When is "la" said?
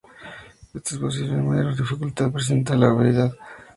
1.43-1.55, 2.79-2.87